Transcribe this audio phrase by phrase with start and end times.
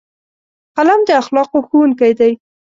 [0.77, 2.31] قلم د اخلاقو ښوونکی دی